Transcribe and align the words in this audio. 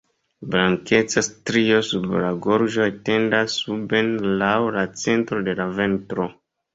Blankeca 0.53 1.21
strio 1.25 1.81
sub 1.89 2.07
la 2.23 2.31
gorĝo 2.45 2.87
etendas 2.93 3.57
suben 3.65 4.09
laŭ 4.45 4.55
la 4.79 4.87
centro 5.03 5.43
de 5.49 5.55
la 5.61 5.69
ventro. 5.81 6.27